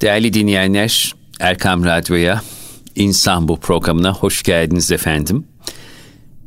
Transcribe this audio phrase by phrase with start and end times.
[0.00, 2.42] Değerli dinleyenler, Erkam Radyo'ya,
[2.96, 5.44] İnsan Bu programına hoş geldiniz efendim.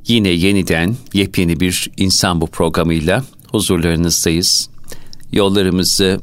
[0.07, 4.69] Yine yeniden yepyeni bir İnsan Bu programıyla huzurlarınızdayız.
[5.31, 6.21] Yollarımızı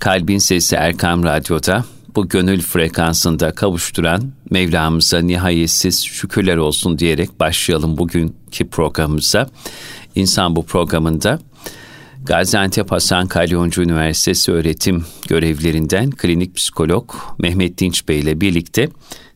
[0.00, 1.84] Kalbin Sesi Erkam Radyo'da
[2.16, 9.50] bu gönül frekansında kavuşturan Mevlamıza nihayetsiz şükürler olsun diyerek başlayalım bugünkü programımıza.
[10.14, 11.38] İnsan Bu programında
[12.24, 18.88] Gaziantep Hasan Kalyoncu Üniversitesi öğretim görevlerinden klinik psikolog Mehmet Dinç Bey ile birlikte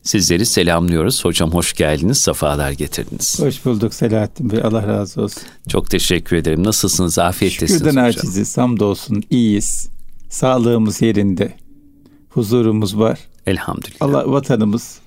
[0.03, 1.25] sizleri selamlıyoruz.
[1.25, 3.39] Hocam hoş geldiniz, sefalar getirdiniz.
[3.39, 5.43] Hoş bulduk Selahattin Bey, Allah razı olsun.
[5.69, 6.63] Çok teşekkür ederim.
[6.63, 8.11] Nasılsınız, afiyettesiniz Şükürden hocam?
[8.11, 9.89] Şükürden aciziz, hamdolsun, iyiyiz.
[10.29, 11.53] Sağlığımız yerinde,
[12.29, 13.19] huzurumuz var.
[13.47, 13.97] Elhamdülillah.
[13.99, 14.99] Allah vatanımız,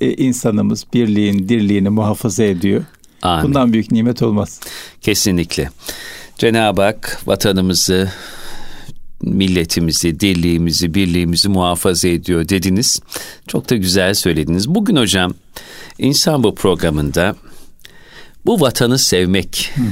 [0.00, 2.84] e, insanımız birliğin, dirliğini muhafaza ediyor.
[3.22, 3.44] Amin.
[3.44, 4.60] Bundan büyük nimet olmaz.
[5.00, 5.70] Kesinlikle.
[6.38, 8.10] Cenab-ı Hak vatanımızı,
[9.22, 13.00] milletimizi, dirliğimizi, birliğimizi muhafaza ediyor dediniz.
[13.46, 14.68] Çok da güzel söylediniz.
[14.68, 15.34] Bugün hocam
[15.98, 17.36] insan bu programında
[18.46, 19.86] bu vatanı sevmek hı hı.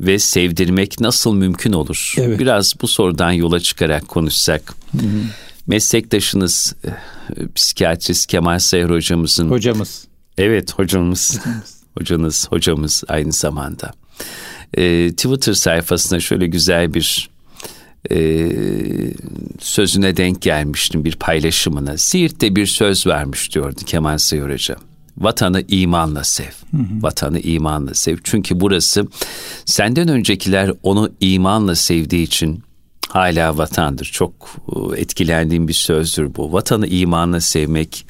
[0.00, 2.14] ve sevdirmek nasıl mümkün olur?
[2.18, 2.38] Evet.
[2.38, 4.74] Biraz bu sorudan yola çıkarak konuşsak.
[4.92, 5.22] Hı hı.
[5.66, 6.90] Meslektaşınız e,
[7.54, 10.06] psikiyatrist Kemal Sayar hocamızın hocamız.
[10.38, 11.38] Evet hocamız.
[11.38, 11.80] Hocamız.
[11.94, 13.92] Hocanız, hocamız aynı zamanda
[14.74, 17.30] e, Twitter sayfasına şöyle güzel bir
[18.10, 18.48] e,
[19.58, 21.96] sözüne denk gelmiştim bir paylaşımına.
[21.98, 24.76] Siirt'te bir söz vermiş diyordu Kemal Sayır Hoca.
[25.18, 26.50] Vatanı imanla sev.
[26.70, 27.02] Hı hı.
[27.02, 28.16] Vatanı imanla sev.
[28.24, 29.06] Çünkü burası
[29.64, 32.62] senden öncekiler onu imanla sevdiği için
[33.10, 34.04] hala vatandır.
[34.04, 34.32] Çok
[34.94, 36.52] e, etkilendiğim bir sözdür bu.
[36.52, 38.06] Vatanı imanla sevmek,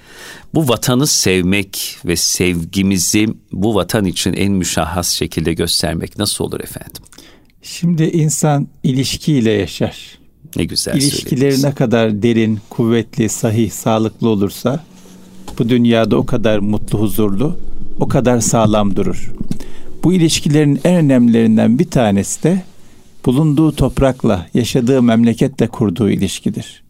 [0.54, 7.02] bu vatanı sevmek ve sevgimizi bu vatan için en müşahhas şekilde göstermek nasıl olur efendim?
[7.62, 10.18] Şimdi insan ilişkiyle yaşar.
[10.56, 14.84] Ne güzel İlişkileri ne kadar derin, kuvvetli, sahih, sağlıklı olursa
[15.58, 17.56] bu dünyada o kadar mutlu, huzurlu,
[18.00, 19.32] o kadar sağlam durur.
[20.04, 22.62] Bu ilişkilerin en önemlilerinden bir tanesi de
[23.26, 26.82] bulunduğu toprakla, yaşadığı memleketle kurduğu ilişkidir.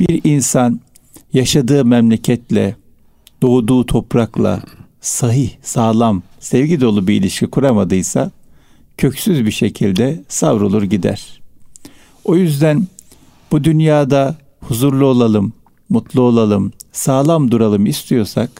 [0.00, 0.80] Bir insan
[1.32, 2.76] yaşadığı memleketle,
[3.42, 4.62] doğduğu toprakla
[5.00, 8.30] sahih, sağlam, sevgi dolu bir ilişki kuramadıysa
[8.96, 11.40] köksüz bir şekilde savrulur gider.
[12.24, 12.86] O yüzden
[13.52, 15.52] bu dünyada huzurlu olalım,
[15.88, 18.50] mutlu olalım, sağlam duralım istiyorsak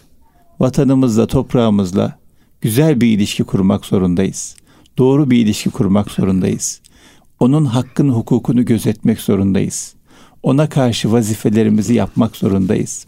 [0.60, 2.18] vatanımızla, toprağımızla
[2.60, 4.56] güzel bir ilişki kurmak zorundayız.
[4.99, 6.81] Doğru bir ilişki kurmak zorundayız.
[7.41, 9.94] Onun hakkın hukukunu gözetmek zorundayız
[10.44, 13.06] ona karşı vazifelerimizi yapmak zorundayız.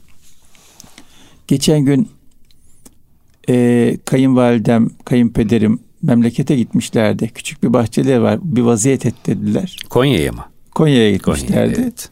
[1.48, 2.08] Geçen gün
[3.48, 7.30] e, kayınvalidem, kayınpederim memlekete gitmişlerdi.
[7.34, 8.38] Küçük bir bahçeleri var.
[8.42, 9.76] Bir vaziyet et dediler.
[9.90, 10.44] Konya'ya mı?
[10.74, 11.74] Konya'ya gitmişlerdi.
[11.74, 12.08] Konya, evet.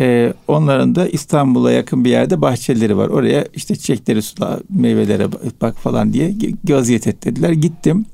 [0.00, 3.08] Ee, onların da İstanbul'a yakın bir yerde bahçeleri var.
[3.08, 6.34] Oraya işte çiçekleri sula, meyvelere bak falan diye
[6.68, 7.52] vaziyet et dediler.
[7.52, 8.06] Gittim.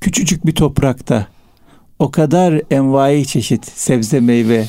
[0.00, 1.26] Küçücük bir toprakta
[1.98, 4.66] o kadar envai çeşit sebze meyve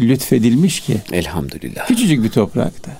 [0.00, 0.96] lütfedilmiş ki.
[1.12, 1.86] Elhamdülillah.
[1.86, 2.90] Küçücük bir toprakta.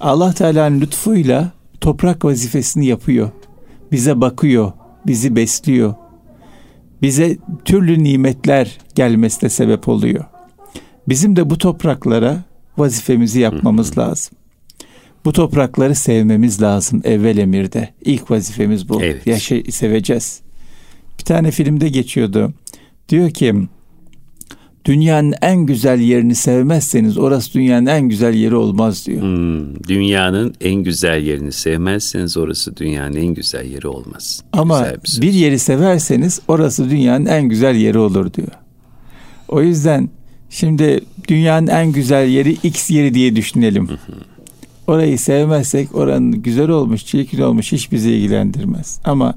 [0.00, 3.30] Allah Teala'nın lütfuyla toprak vazifesini yapıyor.
[3.92, 4.72] Bize bakıyor,
[5.06, 5.94] bizi besliyor.
[7.02, 10.24] Bize türlü nimetler gelmesine sebep oluyor.
[11.08, 12.44] Bizim de bu topraklara
[12.78, 14.36] vazifemizi yapmamız lazım.
[15.24, 17.88] Bu toprakları sevmemiz lazım evvel emirde.
[18.04, 19.02] İlk vazifemiz bu.
[19.02, 19.26] Evet.
[19.26, 20.40] Yaşa seveceğiz.
[21.26, 22.52] Tane filmde geçiyordu.
[23.08, 23.54] Diyor ki
[24.84, 29.22] dünyanın en güzel yerini sevmezseniz orası dünyanın en güzel yeri olmaz diyor.
[29.22, 34.44] Hmm, dünyanın en güzel yerini sevmezseniz orası dünyanın en güzel yeri olmaz.
[34.52, 38.52] Ama bir, bir yeri severseniz orası dünyanın en güzel yeri olur diyor.
[39.48, 40.08] O yüzden
[40.50, 43.88] şimdi dünyanın en güzel yeri X yeri diye düşünelim.
[44.86, 49.00] Orayı sevmezsek oranın güzel olmuş, çirkin olmuş hiç bizi ilgilendirmez.
[49.04, 49.34] Ama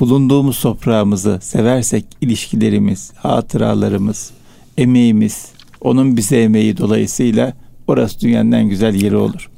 [0.00, 4.30] bulunduğumuz toprağımızı seversek ilişkilerimiz, hatıralarımız,
[4.78, 5.46] emeğimiz,
[5.80, 7.52] onun bize emeği dolayısıyla
[7.88, 9.50] orası dünyanın en güzel yeri olur.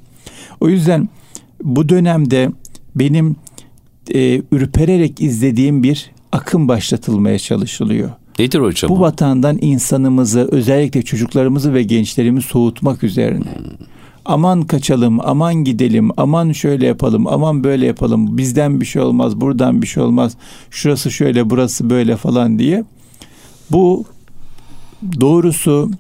[0.60, 1.08] O yüzden
[1.62, 2.50] bu dönemde
[2.94, 3.36] benim
[4.14, 8.10] e, ürpererek izlediğim bir akım başlatılmaya çalışılıyor.
[8.38, 8.90] Nedir hocam?
[8.90, 13.44] Bu vatandan insanımızı, özellikle çocuklarımızı ve gençlerimi soğutmak üzerine.
[13.44, 13.95] Hmm
[14.26, 19.82] aman kaçalım, aman gidelim, aman şöyle yapalım, aman böyle yapalım, bizden bir şey olmaz, buradan
[19.82, 20.36] bir şey olmaz,
[20.70, 22.84] şurası şöyle, burası böyle falan diye.
[23.70, 24.04] Bu
[25.20, 25.90] doğrusu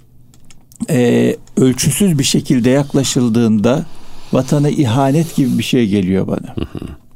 [0.90, 3.86] e, ölçüsüz bir şekilde yaklaşıldığında
[4.32, 6.54] vatana ihanet gibi bir şey geliyor bana.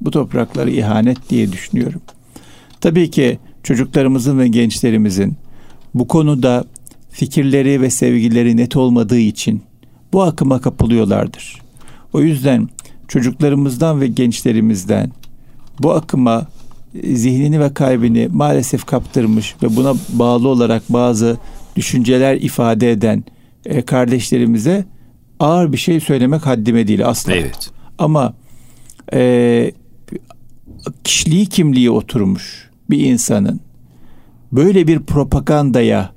[0.01, 2.01] Bu toprakları ihanet diye düşünüyorum.
[2.81, 5.37] Tabii ki çocuklarımızın ve gençlerimizin
[5.95, 6.65] bu konuda
[7.11, 9.63] fikirleri ve sevgileri net olmadığı için
[10.12, 11.61] bu akıma kapılıyorlardır.
[12.12, 12.69] O yüzden
[13.09, 15.12] çocuklarımızdan ve gençlerimizden
[15.79, 16.47] bu akıma
[17.03, 21.39] e, zihnini ve kalbini maalesef kaptırmış ve buna bağlı olarak bazı
[21.77, 23.25] düşünceler ifade eden
[23.65, 24.85] e, kardeşlerimize
[25.41, 27.33] ağır bir şey söylemek haddime değil asla.
[27.33, 27.71] Evet.
[27.99, 28.35] Ama
[29.13, 29.73] e,
[31.05, 33.61] kişiliği kimliği oturmuş bir insanın
[34.53, 36.13] böyle bir propagandaya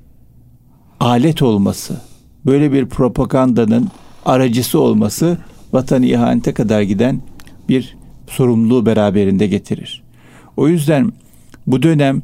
[1.00, 2.02] alet olması,
[2.46, 3.90] böyle bir propagandanın
[4.26, 5.38] aracısı olması
[5.74, 7.22] vatanı ihanete kadar giden
[7.70, 7.98] bir
[8.28, 10.04] sorumluluğu beraberinde getirir.
[10.58, 11.14] O yüzden
[11.68, 12.22] bu dönem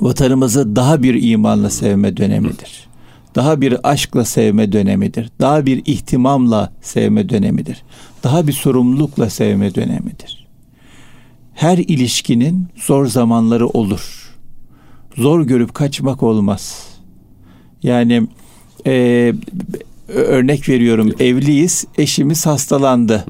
[0.00, 2.86] vatanımızı daha bir imanla sevme dönemidir.
[3.34, 5.30] Daha bir aşkla sevme dönemidir.
[5.40, 7.82] Daha bir ihtimamla sevme dönemidir.
[8.22, 10.46] Daha bir sorumlulukla sevme dönemidir.
[11.54, 14.34] Her ilişkinin zor zamanları olur.
[15.16, 16.88] Zor görüp kaçmak olmaz.
[17.82, 18.26] Yani
[18.86, 19.32] e,
[20.08, 23.26] örnek veriyorum evliyiz eşimiz hastalandı.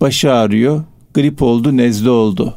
[0.00, 0.84] Başı ağrıyor
[1.14, 2.54] grip oldu nezle oldu.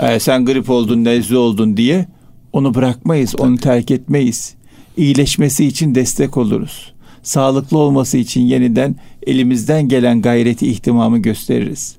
[0.00, 2.06] E, sen grip oldun nezle oldun diye
[2.52, 4.54] onu bırakmayız onu terk etmeyiz.
[4.96, 6.92] İyileşmesi için destek oluruz.
[7.22, 8.96] Sağlıklı olması için yeniden
[9.26, 11.96] elimizden gelen gayreti ihtimamı gösteririz.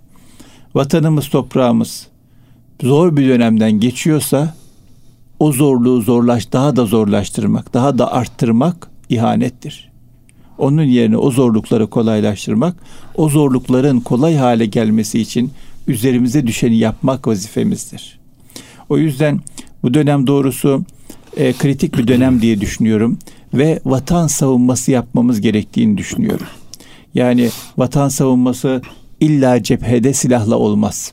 [0.75, 2.07] Vatanımız toprağımız
[2.81, 4.55] zor bir dönemden geçiyorsa
[5.39, 9.91] o zorluğu zorlaş daha da zorlaştırmak, daha da arttırmak ihanettir.
[10.57, 12.75] Onun yerine o zorlukları kolaylaştırmak,
[13.15, 15.51] o zorlukların kolay hale gelmesi için
[15.87, 18.19] üzerimize düşeni yapmak vazifemizdir.
[18.89, 19.39] O yüzden
[19.83, 20.83] bu dönem doğrusu
[21.37, 23.19] e, kritik bir dönem diye düşünüyorum
[23.53, 26.47] ve vatan savunması yapmamız gerektiğini düşünüyorum.
[27.13, 28.81] Yani vatan savunması
[29.19, 31.11] illa cephede silahla olmaz.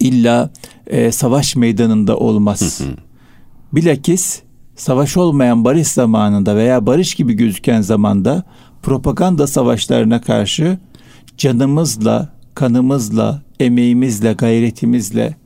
[0.00, 0.50] İlla
[0.86, 2.80] e, savaş meydanında olmaz.
[3.72, 4.42] Bilakis
[4.76, 8.42] savaş olmayan barış zamanında veya barış gibi gözüken zamanda
[8.82, 10.78] propaganda savaşlarına karşı
[11.38, 15.36] canımızla, kanımızla, emeğimizle, gayretimizle,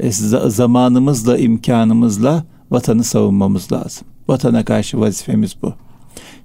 [0.00, 0.12] e,
[0.50, 4.06] zamanımızla, imkanımızla vatanı savunmamız lazım.
[4.28, 5.74] Vatana karşı vazifemiz bu.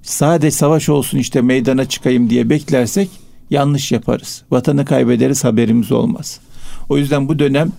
[0.02, 3.10] Sadece savaş olsun işte meydana çıkayım diye beklersek
[3.50, 4.42] yanlış yaparız.
[4.50, 6.40] Vatanı kaybederiz haberimiz olmaz.
[6.88, 7.72] O yüzden bu dönem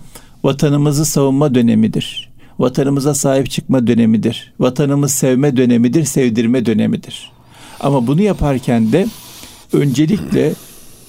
[0.44, 4.52] vatanımızı savunma dönemidir vatanımıza sahip çıkma dönemidir.
[4.60, 7.32] Vatanımız sevme dönemidir, sevdirme dönemidir.
[7.80, 9.06] Ama bunu yaparken de
[9.72, 10.52] öncelikle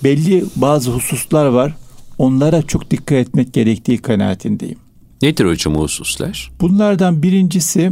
[0.03, 1.75] belli bazı hususlar var.
[2.17, 4.77] Onlara çok dikkat etmek gerektiği kanaatindeyim.
[5.21, 6.51] Nedir hocam o hususlar?
[6.61, 7.91] Bunlardan birincisi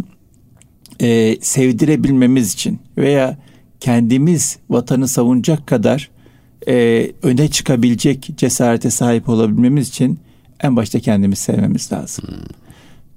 [1.01, 3.37] e, sevdirebilmemiz için veya
[3.79, 6.09] kendimiz vatanı savunacak kadar
[6.67, 10.19] e, öne çıkabilecek cesarete sahip olabilmemiz için
[10.59, 12.25] en başta kendimiz sevmemiz lazım.
[12.27, 12.60] Hmm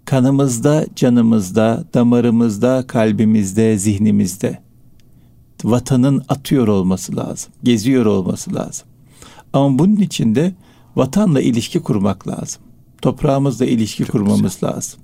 [0.05, 4.59] kanımızda, canımızda, damarımızda, kalbimizde, zihnimizde
[5.65, 7.53] vatanın atıyor olması lazım.
[7.63, 8.87] Geziyor olması lazım.
[9.53, 10.53] Ama bunun için de
[10.97, 12.63] vatanla ilişki kurmak lazım.
[13.03, 14.71] Toprağımızla ilişki Çok kurmamız güzel.
[14.71, 15.01] lazım.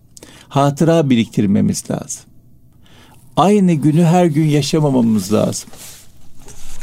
[0.49, 2.23] Hatıra biriktirmemiz lazım.
[3.37, 5.71] Aynı günü her gün yaşamamamız lazım.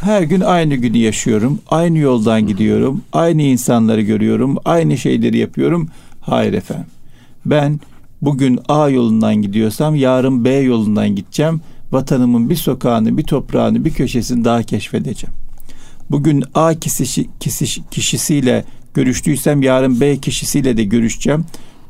[0.01, 1.59] Her gün aynı günü yaşıyorum.
[1.67, 3.03] Aynı yoldan gidiyorum.
[3.13, 4.57] Aynı insanları görüyorum.
[4.65, 5.89] Aynı şeyleri yapıyorum.
[6.21, 6.85] Hayır efendim.
[7.45, 7.79] Ben
[8.21, 11.61] bugün A yolundan gidiyorsam yarın B yolundan gideceğim.
[11.91, 15.35] Vatanımın bir sokağını, bir toprağını, bir köşesini daha keşfedeceğim.
[16.11, 21.45] Bugün A kişisi, kişi, kişisiyle görüştüysem yarın B kişisiyle de görüşeceğim.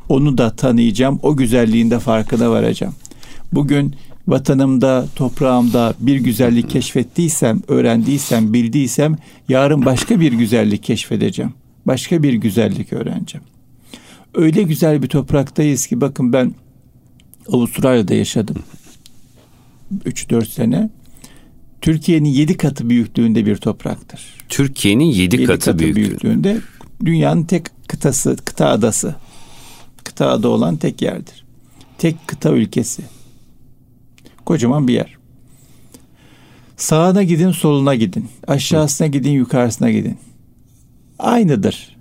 [0.09, 1.19] Onu da tanıyacağım.
[1.23, 2.93] O güzelliğinde farkına varacağım.
[3.53, 3.95] Bugün
[4.27, 9.17] vatanımda, toprağımda bir güzellik keşfettiysem, öğrendiysem, bildiysem
[9.49, 11.53] yarın başka bir güzellik keşfedeceğim.
[11.85, 13.56] Başka bir güzellik öğreneceğim
[14.37, 16.53] öyle güzel bir topraktayız ki bakın ben
[17.47, 18.55] Avustralya'da yaşadım.
[20.05, 20.89] 3-4 sene.
[21.81, 24.21] Türkiye'nin 7 katı büyüklüğünde bir topraktır.
[24.49, 26.09] Türkiye'nin 7 katı, katı büyüklüğünde.
[26.09, 26.61] büyüklüğünde.
[27.05, 29.15] Dünyanın tek kıtası, kıta adası.
[30.03, 31.45] Kıta ada olan tek yerdir.
[31.97, 33.03] Tek kıta ülkesi.
[34.45, 35.17] Kocaman bir yer.
[36.77, 38.29] Sağına gidin, soluna gidin.
[38.47, 40.17] Aşağısına gidin, yukarısına gidin.
[41.19, 41.96] Aynıdır.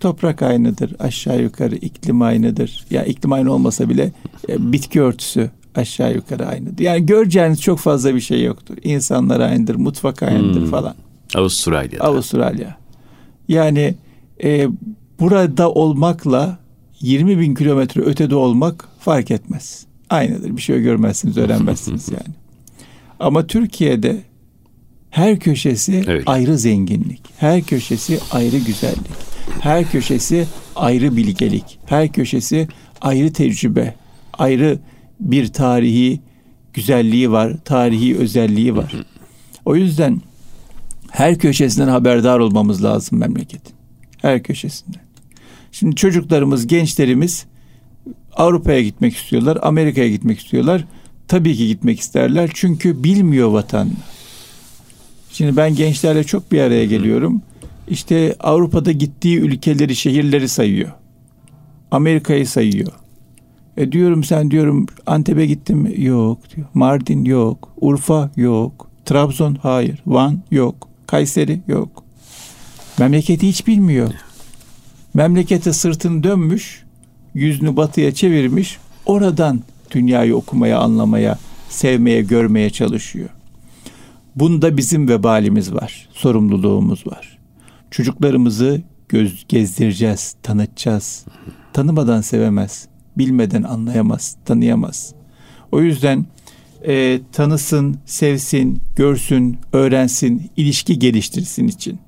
[0.00, 2.84] Toprak aynıdır aşağı yukarı iklim aynıdır.
[2.90, 4.12] Ya yani iklim aynı olmasa bile
[4.48, 6.84] e, bitki örtüsü aşağı yukarı aynıdır.
[6.84, 8.76] Yani göreceğiniz çok fazla bir şey yoktur.
[8.82, 10.70] İnsanlar aynıdır, mutfak aynıdır hmm.
[10.70, 10.94] falan.
[11.34, 12.00] Avustralya.
[12.00, 12.76] Avustralya.
[13.48, 13.94] Yani
[14.44, 14.68] e,
[15.20, 16.58] burada olmakla
[17.00, 19.86] 20 bin kilometre ötede olmak fark etmez.
[20.10, 20.56] Aynıdır.
[20.56, 22.34] Bir şey görmezsiniz, öğrenmezsiniz yani.
[23.20, 24.22] Ama Türkiye'de
[25.10, 26.22] her köşesi evet.
[26.26, 27.20] ayrı zenginlik.
[27.36, 29.35] Her köşesi ayrı güzellik.
[29.60, 31.78] Her köşesi ayrı bilgelik.
[31.86, 32.68] Her köşesi
[33.00, 33.94] ayrı tecrübe.
[34.32, 34.78] Ayrı
[35.20, 36.20] bir tarihi
[36.74, 38.92] güzelliği var, tarihi özelliği var.
[39.64, 40.20] O yüzden
[41.10, 43.74] her köşesinden haberdar olmamız lazım memleketin.
[44.22, 45.00] Her köşesinden.
[45.72, 47.46] Şimdi çocuklarımız, gençlerimiz
[48.36, 50.84] Avrupa'ya gitmek istiyorlar, Amerika'ya gitmek istiyorlar.
[51.28, 53.92] Tabii ki gitmek isterler çünkü bilmiyor vatanını.
[55.32, 57.42] Şimdi ben gençlerle çok bir araya geliyorum.
[57.88, 60.90] İşte Avrupa'da gittiği ülkeleri, şehirleri sayıyor.
[61.90, 62.92] Amerika'yı sayıyor.
[63.76, 66.04] E diyorum sen diyorum Antep'e gittin mi?
[66.04, 66.66] Yok diyor.
[66.74, 67.68] Mardin yok.
[67.80, 68.90] Urfa yok.
[69.04, 70.02] Trabzon hayır.
[70.06, 70.88] Van yok.
[71.06, 72.04] Kayseri yok.
[72.98, 74.10] Memleketi hiç bilmiyor.
[75.14, 76.84] Memlekete sırtını dönmüş,
[77.34, 81.38] yüzünü batıya çevirmiş, oradan dünyayı okumaya, anlamaya,
[81.68, 83.28] sevmeye, görmeye çalışıyor.
[84.36, 87.35] Bunda bizim vebalimiz var, sorumluluğumuz var.
[87.90, 91.24] Çocuklarımızı göz gezdireceğiz, tanıtacağız.
[91.72, 92.88] Tanımadan sevemez,
[93.18, 95.14] bilmeden anlayamaz, tanıyamaz.
[95.72, 96.26] O yüzden
[96.86, 101.98] e, tanısın, sevsin, görsün, öğrensin, ilişki geliştirsin için.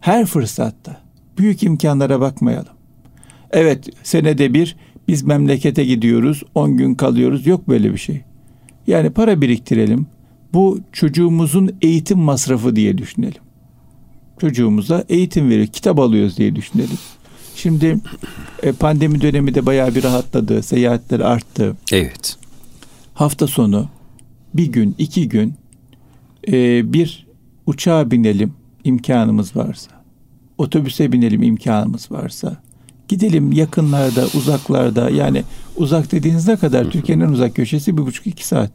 [0.00, 1.00] Her fırsatta
[1.38, 2.72] büyük imkanlara bakmayalım.
[3.50, 4.76] Evet senede bir
[5.08, 8.20] biz memlekete gidiyoruz 10 gün kalıyoruz yok böyle bir şey.
[8.86, 10.06] Yani para biriktirelim.
[10.52, 13.42] Bu çocuğumuzun eğitim masrafı diye düşünelim.
[14.42, 16.98] Çocuğumuza eğitim veriyor, kitap alıyoruz diye düşünelim.
[17.54, 17.98] Şimdi
[18.62, 21.76] e, pandemi dönemi de bayağı bir rahatladı, seyahatler arttı.
[21.92, 22.36] Evet.
[23.14, 23.88] Hafta sonu
[24.54, 25.54] bir gün, iki gün
[26.48, 27.26] e, bir
[27.66, 29.90] uçağa binelim imkanımız varsa.
[30.58, 32.56] Otobüse binelim imkanımız varsa.
[33.08, 35.42] Gidelim yakınlarda, uzaklarda yani
[35.76, 36.90] uzak dediğiniz ne kadar?
[36.90, 38.70] Türkiye'nin en uzak köşesi bir buçuk iki saat.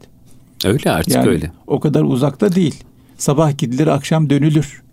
[0.64, 1.52] Öyle artık yani öyle.
[1.66, 2.84] O kadar uzakta değil.
[3.18, 4.87] Sabah gidilir, akşam dönülür.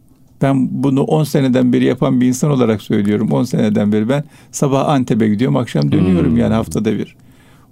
[0.46, 3.32] Ben bunu 10 seneden beri yapan bir insan olarak söylüyorum.
[3.32, 6.38] 10 seneden beri ben sabah Antep'e gidiyorum, akşam dönüyorum hmm.
[6.38, 7.16] yani haftada bir.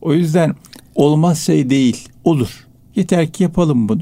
[0.01, 0.55] O yüzden
[0.95, 2.67] olmaz şey değil, olur.
[2.95, 4.01] Yeter ki yapalım bunu.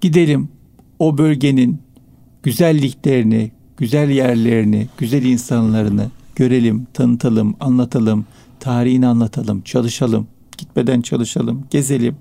[0.00, 0.48] Gidelim
[0.98, 1.78] o bölgenin
[2.42, 8.26] güzelliklerini, güzel yerlerini, güzel insanlarını görelim, tanıtalım, anlatalım,
[8.60, 10.26] tarihini anlatalım, çalışalım,
[10.58, 12.16] gitmeden çalışalım, gezelim,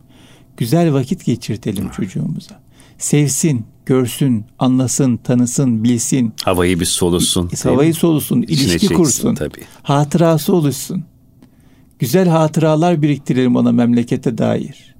[0.57, 2.59] güzel vakit geçirtelim çocuğumuza.
[2.97, 6.33] Sevsin, görsün, anlasın, tanısın, bilsin.
[6.43, 7.49] Havayı bir solusun.
[7.63, 9.35] Havayı solusun, ilişki kursun.
[9.35, 9.61] Tabii.
[9.83, 11.03] Hatırası oluşsun.
[11.99, 14.93] Güzel hatıralar biriktirelim ona memlekete dair.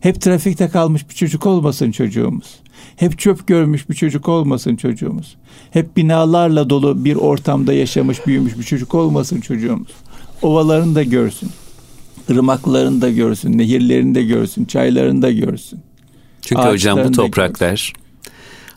[0.00, 2.60] Hep trafikte kalmış bir çocuk olmasın çocuğumuz.
[2.96, 5.36] Hep çöp görmüş bir çocuk olmasın çocuğumuz.
[5.70, 9.90] Hep binalarla dolu bir ortamda yaşamış, büyümüş bir çocuk olmasın çocuğumuz.
[10.42, 11.50] Ovalarını da görsün.
[12.28, 15.80] Irmaklarını da görsün, nehirlerini de görsün, çaylarını da görsün.
[16.42, 17.92] Çünkü hocam bu topraklar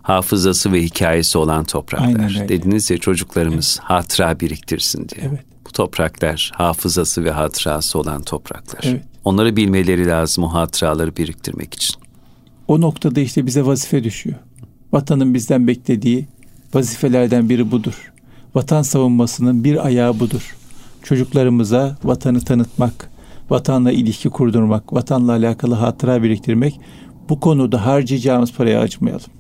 [0.01, 2.49] hafızası ve hikayesi olan topraklar.
[2.49, 3.89] Dediniz ya çocuklarımız evet.
[3.89, 5.27] hatıra biriktirsin diye.
[5.29, 5.39] Evet.
[5.67, 8.81] Bu topraklar hafızası ve hatırası olan topraklar.
[8.83, 9.03] Evet.
[9.25, 11.95] Onları bilmeleri lazım o hatıraları biriktirmek için.
[12.67, 14.35] O noktada işte bize vazife düşüyor.
[14.91, 16.27] Vatanın bizden beklediği
[16.73, 18.11] vazifelerden biri budur.
[18.55, 20.55] Vatan savunmasının bir ayağı budur.
[21.03, 23.09] Çocuklarımıza vatanı tanıtmak,
[23.49, 26.79] vatanla ilişki kurdurmak, vatanla alakalı hatıra biriktirmek
[27.29, 29.31] bu konuda harcayacağımız paraya acımayalım.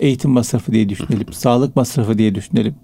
[0.00, 2.74] Eğitim masrafı diye düşünelim, sağlık masrafı diye düşünelim.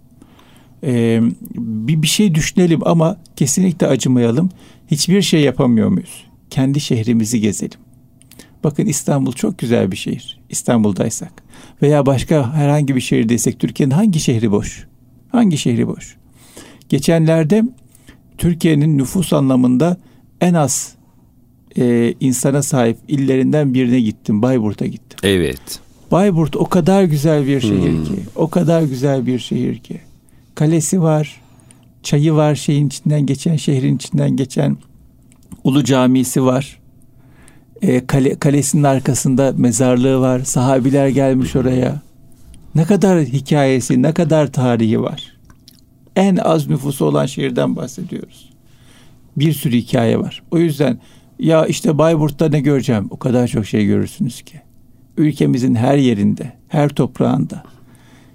[0.84, 1.20] Ee,
[1.54, 4.50] bir, bir şey düşünelim ama kesinlikle acımayalım.
[4.90, 6.24] Hiçbir şey yapamıyor muyuz?
[6.50, 7.78] Kendi şehrimizi gezelim.
[8.64, 10.40] Bakın İstanbul çok güzel bir şehir.
[10.48, 11.32] İstanbul'daysak
[11.82, 14.86] veya başka herhangi bir şehirdeysek Türkiye'nin hangi şehri boş?
[15.28, 16.16] Hangi şehri boş?
[16.88, 17.64] Geçenlerde
[18.38, 19.96] Türkiye'nin nüfus anlamında
[20.40, 20.94] en az
[21.78, 24.42] e, insana sahip illerinden birine gittim.
[24.42, 25.18] Bayburt'a gittim.
[25.22, 25.80] Evet.
[26.12, 28.04] Bayburt o kadar güzel bir şehir hmm.
[28.04, 28.14] ki.
[28.36, 30.00] O kadar güzel bir şehir ki.
[30.54, 31.40] Kalesi var.
[32.02, 34.76] Çayı var şeyin içinden geçen, şehrin içinden geçen.
[35.64, 36.78] Ulu camisi var.
[37.82, 40.40] E, kale, kalesinin arkasında mezarlığı var.
[40.40, 42.02] Sahabiler gelmiş oraya.
[42.74, 45.36] Ne kadar hikayesi, ne kadar tarihi var.
[46.16, 48.50] En az nüfusu olan şehirden bahsediyoruz.
[49.36, 50.42] Bir sürü hikaye var.
[50.50, 50.98] O yüzden
[51.42, 53.06] ya işte Bayburt'ta ne göreceğim?
[53.10, 54.60] O kadar çok şey görürsünüz ki.
[55.16, 57.62] Ülkemizin her yerinde, her toprağında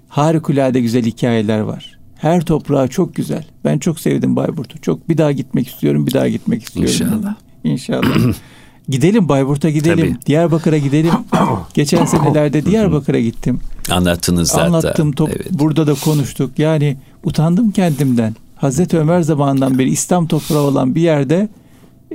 [0.08, 1.98] harikulade güzel hikayeler var.
[2.16, 3.46] Her toprağı çok güzel.
[3.64, 4.80] Ben çok sevdim Bayburt'u.
[4.80, 6.94] Çok bir daha gitmek istiyorum, bir daha gitmek istiyorum.
[6.94, 7.34] İnşallah.
[7.64, 8.34] İnşallah.
[8.88, 10.14] gidelim Bayburt'a gidelim.
[10.14, 10.26] Tabii.
[10.26, 11.12] Diyarbakır'a gidelim.
[11.74, 13.60] Geçen senelerde Diyarbakır'a gittim.
[13.90, 14.66] Anlattınız zaten.
[14.66, 15.12] Anlattım.
[15.12, 15.46] Top, evet.
[15.50, 16.58] Burada da konuştuk.
[16.58, 18.34] Yani utandım kendimden.
[18.56, 21.48] Hazreti Ömer zamanından beri İslam toprağı olan bir yerde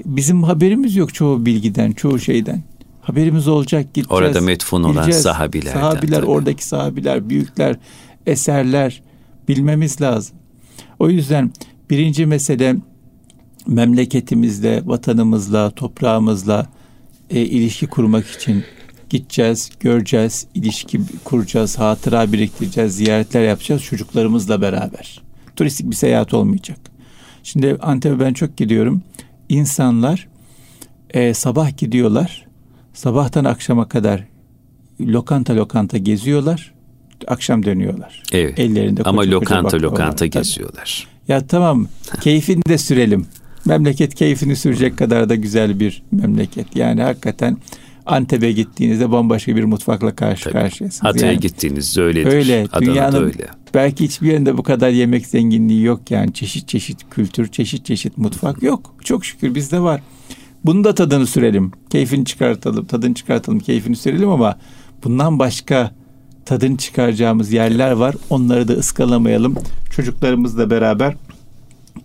[0.05, 2.63] bizim haberimiz yok çoğu bilgiden, çoğu şeyden.
[3.01, 4.12] Haberimiz olacak gideceğiz.
[4.12, 5.79] Orada metfun olan sahabilerden.
[5.79, 6.25] Sahabiler, tabii.
[6.25, 7.75] oradaki sahabiler, büyükler,
[8.25, 9.01] eserler
[9.47, 10.35] bilmemiz lazım.
[11.00, 11.51] O yüzden
[11.89, 12.75] birinci mesele
[13.67, 16.67] memleketimizle, vatanımızla, toprağımızla
[17.29, 18.63] e, ilişki kurmak için
[19.09, 25.21] gideceğiz, göreceğiz, ilişki kuracağız, hatıra biriktireceğiz, ziyaretler yapacağız çocuklarımızla beraber.
[25.55, 26.77] Turistik bir seyahat olmayacak.
[27.43, 29.01] Şimdi Antep'e ben çok gidiyorum.
[29.57, 30.27] İnsanlar
[31.10, 32.45] e, sabah gidiyorlar.
[32.93, 34.24] Sabahtan akşama kadar
[35.01, 36.74] lokanta lokanta geziyorlar.
[37.27, 38.24] Akşam dönüyorlar.
[38.31, 38.60] Evet.
[38.60, 39.81] Ellerinde Ama koca koca lokanta var.
[39.83, 40.29] lokanta Tabii.
[40.29, 41.07] geziyorlar.
[41.27, 41.88] Ya tamam
[42.22, 43.25] keyfini de sürelim.
[43.65, 46.75] Memleket keyfini sürecek kadar da güzel bir memleket.
[46.75, 47.57] Yani hakikaten
[48.05, 50.53] Antep'e gittiğinizde bambaşka bir mutfakla karşı Tabii.
[50.53, 51.03] karşıyasınız.
[51.03, 52.27] Hatay'a Yani gittiğinizde öyledir.
[52.27, 52.67] Öyle.
[52.72, 53.48] Adana'da Dünyanın öyle.
[53.74, 56.33] belki hiçbir yerinde bu kadar yemek zenginliği yok yani.
[56.33, 58.95] Çeşit çeşit kültür, çeşit çeşit mutfak yok.
[59.03, 60.01] Çok şükür bizde var.
[60.65, 61.72] Bunun da tadını sürelim.
[61.89, 64.57] Keyfini çıkartalım, tadını çıkartalım, keyfini sürelim ama
[65.03, 65.91] bundan başka
[66.45, 68.15] tadını çıkaracağımız yerler var.
[68.29, 69.55] Onları da ıskalamayalım.
[69.95, 71.15] Çocuklarımızla beraber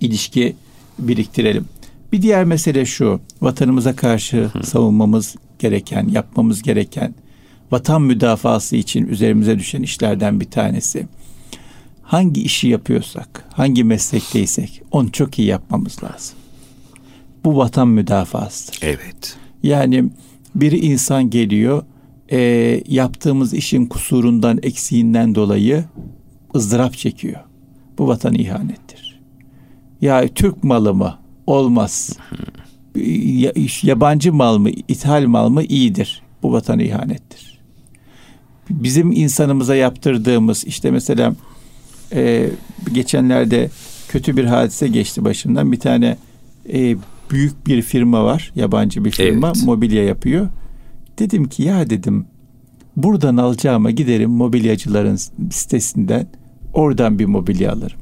[0.01, 0.57] ilişki
[0.99, 1.65] biriktirelim.
[2.13, 3.21] Bir diğer mesele şu.
[3.43, 7.15] Vatanımıza karşı savunmamız gereken, yapmamız gereken
[7.71, 11.07] vatan müdafası için üzerimize düşen işlerden bir tanesi.
[12.03, 16.37] Hangi işi yapıyorsak, hangi meslekteysek onu çok iyi yapmamız lazım.
[17.45, 18.79] Bu vatan müdafasıdır.
[18.83, 19.37] Evet.
[19.63, 20.05] Yani
[20.55, 21.83] bir insan geliyor,
[22.33, 22.39] e,
[22.89, 25.85] yaptığımız işin kusurundan, eksiğinden dolayı
[26.55, 27.41] ızdırap çekiyor.
[27.99, 29.21] Bu vatan ihanettir.
[30.01, 31.19] Ya Türk malı mı?
[31.47, 32.19] Olmaz.
[33.41, 33.53] Ya-
[33.83, 35.63] Yabancı mal mı, ithal mal mı?
[35.63, 36.23] iyidir.
[36.43, 37.59] Bu vatan ihanettir.
[38.71, 41.35] Bizim insanımıza yaptırdığımız işte mesela
[42.13, 42.51] e,
[42.93, 43.71] geçenlerde
[44.09, 45.73] kötü bir hadise geçti başımdan.
[45.73, 46.17] Bir tane
[46.73, 46.97] e,
[47.31, 49.65] büyük bir firma var, yabancı bir firma Evet.
[49.65, 50.49] mobilya yapıyor.
[51.19, 52.27] Dedim ki ya dedim
[52.97, 55.17] buradan alacağıma giderim mobilyacıların
[55.51, 56.27] sitesinden
[56.73, 57.99] oradan bir mobilya alırım.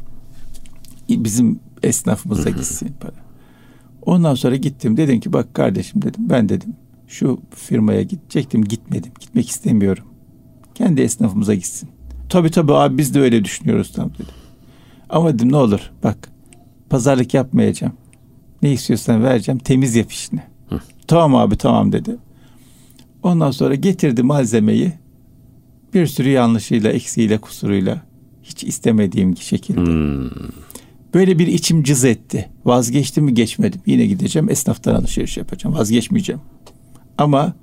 [1.09, 3.25] Bizim esnafımıza gitsin para.
[4.07, 6.75] Ondan sonra gittim dedim ki bak kardeşim dedim ben dedim
[7.07, 10.05] şu firmaya gidecektim gitmedim gitmek istemiyorum.
[10.75, 11.89] Kendi esnafımıza gitsin.
[12.29, 14.35] Tabii tabii abi biz de öyle düşünüyoruz tam dedim.
[15.11, 16.28] Ama dedim ne olur bak
[16.91, 17.93] pazarlık yapmayacağım.
[18.63, 20.41] Ne istiyorsan vereceğim temiz yap işini.
[21.07, 22.17] Tamam abi tamam dedi.
[23.23, 24.93] Ondan sonra getirdi malzemeyi
[25.95, 28.02] bir sürü yanlışıyla, eksiğiyle, kusuruyla
[28.43, 29.80] hiç istemediğim şekilde.
[29.80, 30.30] Hmm.
[31.14, 32.49] Böyle bir içim cız etti.
[32.64, 33.80] Vazgeçtim mi geçmedim.
[33.86, 35.76] Yine gideceğim esnaftan alışveriş yapacağım.
[35.76, 36.40] Vazgeçmeyeceğim.
[37.19, 37.54] Ama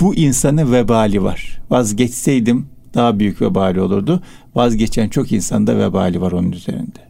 [0.00, 1.62] bu insanın vebali var.
[1.70, 4.22] Vazgeçseydim daha büyük vebali olurdu.
[4.54, 7.06] Vazgeçen çok insanda vebali var onun üzerinde.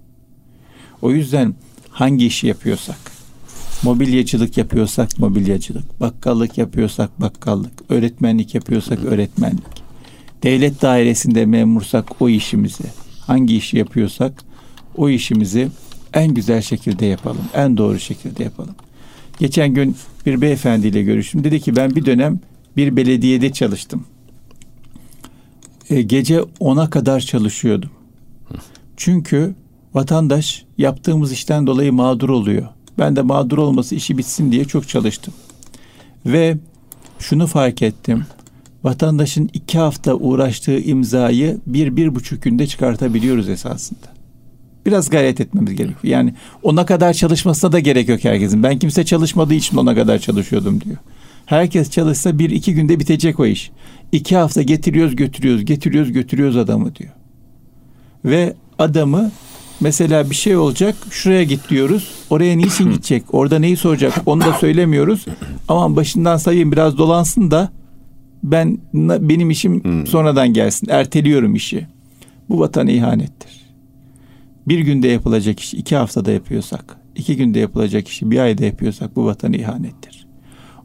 [1.02, 1.54] O yüzden
[1.90, 2.98] hangi işi yapıyorsak,
[3.82, 9.82] mobilyacılık yapıyorsak mobilyacılık, bakkallık yapıyorsak bakkallık, öğretmenlik yapıyorsak öğretmenlik,
[10.42, 12.85] devlet dairesinde memursak o işimizi,
[13.20, 14.44] hangi işi yapıyorsak
[14.96, 15.68] o işimizi
[16.14, 18.74] en güzel şekilde yapalım, en doğru şekilde yapalım.
[19.38, 21.44] Geçen gün bir beyefendiyle görüştüm.
[21.44, 22.40] Dedi ki ben bir dönem
[22.76, 24.04] bir belediyede çalıştım.
[25.90, 27.90] E, gece 10'a kadar çalışıyordum.
[28.96, 29.54] Çünkü
[29.94, 32.68] vatandaş yaptığımız işten dolayı mağdur oluyor.
[32.98, 35.35] Ben de mağdur olması işi bitsin diye çok çalıştım.
[36.26, 36.56] Ve
[37.18, 38.26] şunu fark ettim.
[38.85, 44.15] Vatandaşın iki hafta uğraştığı imzayı bir, bir buçuk günde çıkartabiliyoruz esasında.
[44.87, 45.99] Biraz gayret etmemiz gerekiyor.
[46.03, 48.62] Yani ona kadar çalışmasına da gerek yok herkesin.
[48.62, 50.96] Ben kimse çalışmadığı için ona kadar çalışıyordum diyor.
[51.46, 53.70] Herkes çalışsa bir iki günde bitecek o iş.
[54.12, 57.11] İki hafta getiriyoruz götürüyoruz, getiriyoruz götürüyoruz adamı diyor.
[58.25, 59.31] Ve adamı
[59.81, 62.11] mesela bir şey olacak şuraya git diyoruz.
[62.31, 63.22] Oraya niçin gidecek?
[63.33, 64.12] Orada neyi soracak?
[64.27, 65.25] Onu da söylemiyoruz.
[65.68, 67.72] Aman başından sayayım biraz dolansın da
[68.42, 70.88] ben benim işim sonradan gelsin.
[70.90, 71.87] Erteliyorum işi.
[72.49, 73.65] Bu vatana ihanettir.
[74.68, 79.26] Bir günde yapılacak işi iki haftada yapıyorsak, iki günde yapılacak işi bir ayda yapıyorsak bu
[79.26, 80.26] vatana ihanettir.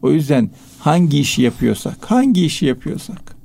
[0.01, 3.35] O yüzden hangi işi yapıyorsak, hangi işi yapıyorsak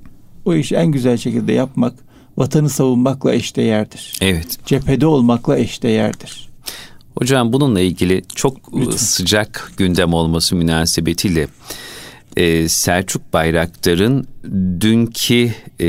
[0.44, 1.94] o işi en güzel şekilde yapmak
[2.36, 4.18] vatanı savunmakla eşdeğerdir.
[4.20, 4.58] Evet.
[4.66, 6.48] Cephede olmakla eşdeğerdir.
[7.18, 8.96] Hocam bununla ilgili çok Lütfen.
[8.96, 11.48] sıcak gündem olması münasebetiyle
[12.36, 14.26] e, Selçuk Bayraktar'ın
[14.80, 15.86] dünkü e,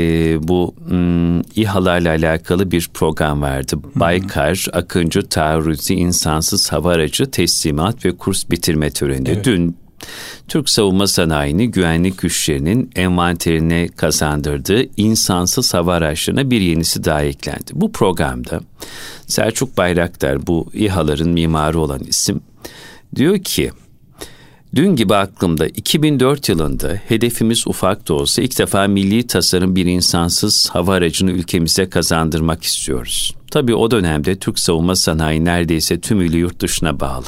[0.48, 3.76] bu m, İHA'larla alakalı bir program vardı.
[3.94, 9.28] Baykar Akıncı Taarruzi İnsansız Hava Aracı Teslimat ve Kurs Bitirme Töreni.
[9.28, 9.44] Evet.
[9.44, 9.76] Dün
[10.48, 17.70] Türk savunma sanayini güvenlik güçlerinin envanterine kazandırdığı insansız hava araçlarına bir yenisi daha eklendi.
[17.72, 18.60] Bu programda
[19.26, 22.40] Selçuk Bayraktar bu İHA'ların mimarı olan isim
[23.16, 23.70] diyor ki
[24.74, 30.70] Dün gibi aklımda 2004 yılında hedefimiz ufak da olsa ilk defa milli tasarım bir insansız
[30.72, 33.34] hava aracını ülkemize kazandırmak istiyoruz.
[33.50, 37.26] Tabii o dönemde Türk savunma sanayi neredeyse tümüyle yurt dışına bağlı.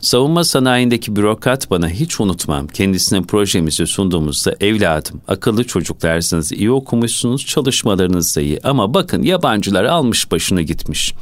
[0.00, 2.66] Savunma sanayindeki bürokrat bana hiç unutmam.
[2.66, 8.60] Kendisine projemizi sunduğumuzda evladım akıllı çocuklarsınız, iyi okumuşsunuz, çalışmalarınız da iyi.
[8.64, 11.14] Ama bakın yabancılar almış başını gitmiş.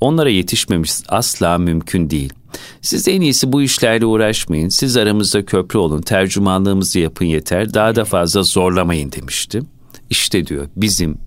[0.00, 2.32] Onlara yetişmemiz asla mümkün değil.
[2.80, 4.68] Siz en iyisi bu işlerle uğraşmayın.
[4.68, 6.02] Siz aramızda köprü olun.
[6.02, 7.74] Tercümanlığımızı yapın yeter.
[7.74, 9.62] Daha da fazla zorlamayın demişti.
[10.10, 11.18] İşte diyor bizim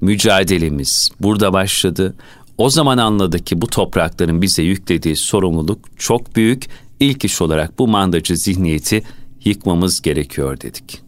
[0.00, 2.14] mücadelemiz burada başladı.
[2.58, 6.68] O zaman anladı ki bu toprakların bize yüklediği sorumluluk çok büyük.
[7.00, 9.02] İlk iş olarak bu mandacı zihniyeti
[9.44, 11.02] yıkmamız gerekiyor dedik.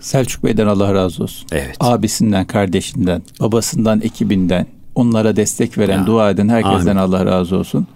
[0.00, 1.46] Selçuk Bey'den Allah razı olsun.
[1.52, 1.76] Evet.
[1.80, 7.14] Abisinden, kardeşinden, babasından, ekibinden, onlara destek veren, ya, dua eden herkesten amin.
[7.14, 7.86] Allah razı olsun.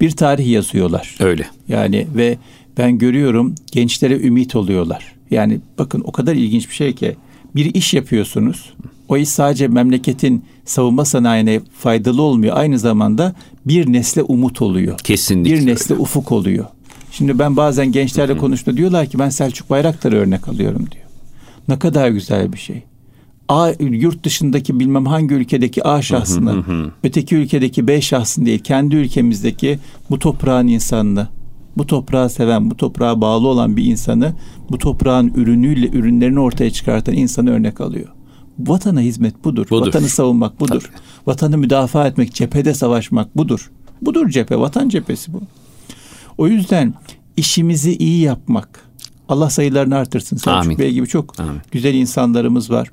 [0.00, 1.16] Bir tarih yazıyorlar.
[1.20, 1.46] Öyle.
[1.68, 2.38] Yani ve
[2.78, 5.14] ben görüyorum gençlere ümit oluyorlar.
[5.30, 7.16] Yani bakın o kadar ilginç bir şey ki
[7.54, 8.74] bir iş yapıyorsunuz.
[9.08, 12.56] O iş sadece memleketin savunma sanayine faydalı olmuyor.
[12.56, 13.34] Aynı zamanda
[13.66, 14.98] bir nesle umut oluyor.
[14.98, 15.56] Kesinlikle.
[15.56, 16.02] Bir nesle öyle.
[16.02, 16.64] ufuk oluyor.
[17.12, 21.04] Şimdi ben bazen gençlerle konuştuğumda diyorlar ki ben Selçuk Bayraktar'ı örnek alıyorum diyor.
[21.68, 22.82] Ne kadar güzel bir şey.
[23.50, 26.64] A yurt dışındaki bilmem hangi ülkedeki A şahsını,
[27.04, 29.78] öteki ülkedeki B şahsını değil, kendi ülkemizdeki
[30.10, 31.28] bu toprağın insanını,
[31.76, 34.32] bu toprağı seven, bu toprağa bağlı olan bir insanı,
[34.70, 38.08] bu toprağın ürünüyle ürünlerini ortaya çıkartan insanı örnek alıyor.
[38.58, 39.66] Vatana hizmet budur.
[39.70, 39.86] budur.
[39.86, 40.80] Vatanı savunmak budur.
[40.80, 41.02] Tabii.
[41.26, 43.70] Vatanı müdafaa etmek, cephede savaşmak budur.
[44.02, 45.40] Budur cephe, vatan cephesi bu.
[46.38, 46.94] O yüzden
[47.36, 48.90] işimizi iyi yapmak.
[49.28, 50.36] Allah sayılarını artırsın.
[50.36, 50.78] Selçuk Amin.
[50.78, 51.60] Bey gibi çok Amin.
[51.70, 52.90] güzel insanlarımız var.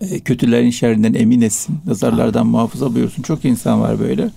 [0.00, 1.78] E, kötülerin şerrinden emin etsin.
[1.86, 3.22] Nazarlardan muhafaza buyursun.
[3.22, 4.30] Çok insan var böyle.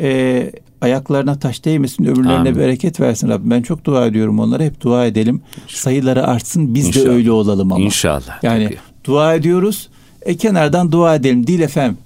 [0.00, 2.56] E, ayaklarına taş değmesin, ömürlerine Amin.
[2.58, 3.50] bereket versin Rabbim.
[3.50, 4.62] Ben çok dua ediyorum onlara.
[4.62, 5.40] Hep dua edelim.
[5.68, 6.74] Sayıları artsın.
[6.74, 7.04] Biz İnşallah.
[7.04, 7.84] de öyle olalım ama.
[7.84, 8.42] İnşallah.
[8.42, 8.76] Yani tabii.
[9.04, 9.88] dua ediyoruz.
[10.22, 11.46] E kenardan dua edelim.
[11.46, 11.98] Değil efendim.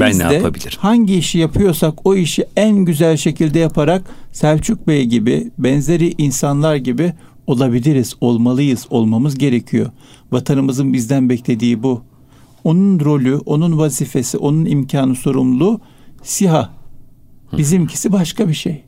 [0.00, 0.78] Ben Biz ne yapabilirim?
[0.78, 7.12] Hangi işi yapıyorsak o işi en güzel şekilde yaparak Selçuk Bey gibi benzeri insanlar gibi
[7.46, 9.90] olabiliriz, olmalıyız, olmamız gerekiyor.
[10.32, 12.02] Vatanımızın bizden beklediği bu.
[12.64, 15.80] Onun rolü, onun vazifesi, onun imkanı, sorumluluğu
[16.22, 16.70] siha.
[17.58, 18.82] Bizimkisi başka bir şey.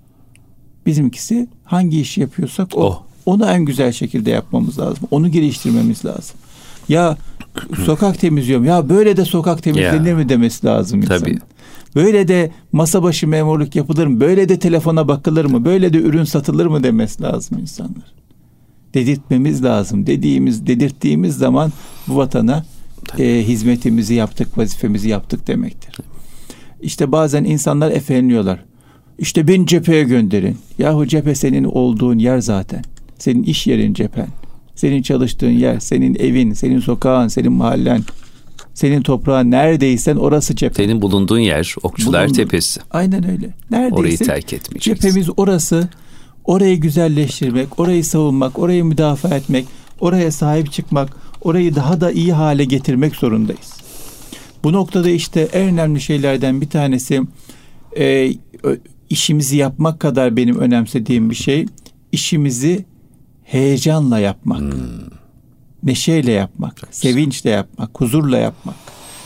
[0.86, 2.80] Bizimkisi hangi işi yapıyorsak o.
[2.80, 3.02] Oh.
[3.26, 5.08] Onu en güzel şekilde yapmamız lazım.
[5.10, 6.36] Onu geliştirmemiz lazım.
[6.88, 7.16] Ya
[7.84, 8.64] sokak temizliyorum.
[8.64, 11.18] Ya böyle de sokak temizlenir mi demesi lazım insanın.
[11.18, 11.38] Tabii.
[11.94, 14.20] Böyle de masa başı memurluk yapılır mı?
[14.20, 15.64] Böyle de telefona bakılır mı?
[15.64, 18.14] Böyle de ürün satılır mı demesi lazım insanlar.
[18.94, 20.06] Dedirtmemiz lazım.
[20.06, 21.72] Dediğimiz, dedirttiğimiz zaman
[22.08, 22.64] bu vatana
[23.18, 25.96] e, hizmetimizi yaptık, vazifemizi yaptık demektir.
[26.82, 28.64] İşte bazen insanlar efenliyorlar.
[29.18, 30.56] İşte beni cepheye gönderin.
[30.78, 32.84] Yahu cephe senin olduğun yer zaten.
[33.18, 34.28] Senin iş yerin cephen.
[34.74, 38.02] Senin çalıştığın yer, senin evin, senin sokağın, senin mahallen,
[38.74, 40.74] senin toprağın neredeysen orası cephe.
[40.74, 42.36] Senin bulunduğun yer Okçular Bulundu.
[42.36, 42.80] Tepesi.
[42.90, 43.54] Aynen öyle.
[43.70, 44.94] Neredeyse Orayı terk etmeyeceksin.
[44.94, 45.88] Cephemiz orası.
[46.44, 49.66] Orayı güzelleştirmek, orayı savunmak, orayı müdafaa etmek,
[50.00, 53.78] oraya sahip çıkmak, orayı daha da iyi hale getirmek zorundayız.
[54.64, 57.22] Bu noktada işte en önemli şeylerden bir tanesi
[57.98, 58.32] e,
[59.10, 61.66] işimizi yapmak kadar benim önemsediğim bir şey
[62.12, 62.84] işimizi
[63.44, 64.60] heyecanla yapmak.
[64.60, 64.72] Hmm.
[65.82, 68.76] Neşeyle yapmak, Çok sevinçle yapmak, huzurla yapmak.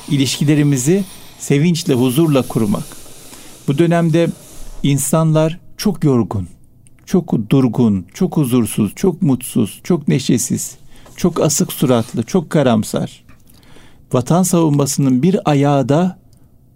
[0.08, 1.04] İlişkilerimizi
[1.38, 2.84] sevinçle, huzurla kurmak.
[3.68, 4.30] Bu dönemde
[4.82, 6.48] insanlar çok yorgun,
[7.06, 10.76] çok durgun, çok huzursuz, çok mutsuz, çok neşesiz,
[11.16, 13.24] çok asık suratlı, çok karamsar.
[14.12, 16.18] Vatan savunmasının bir ayağı da